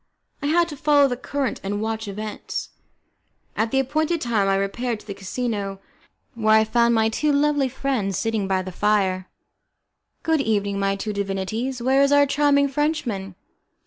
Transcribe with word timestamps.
I 0.41 0.47
had 0.47 0.67
to 0.69 0.75
follow 0.75 1.07
the 1.07 1.15
current 1.15 1.61
and 1.63 1.79
watch 1.79 2.07
events. 2.07 2.69
At 3.55 3.69
the 3.69 3.79
appointed 3.79 4.19
time 4.19 4.47
I 4.47 4.55
repaired 4.55 4.99
to 5.01 5.05
the 5.05 5.13
casino, 5.13 5.79
where 6.33 6.55
I 6.59 6.63
found 6.63 6.95
my 6.95 7.07
two 7.07 7.31
lovely 7.31 7.69
friends 7.69 8.17
sitting 8.17 8.47
by 8.47 8.63
the 8.63 8.71
fire. 8.71 9.29
"Good 10.23 10.41
evening, 10.41 10.79
my 10.79 10.95
two 10.95 11.13
divinities, 11.13 11.83
where 11.83 12.01
is 12.01 12.11
our 12.11 12.25
charming 12.25 12.67
Frenchman?" 12.67 13.35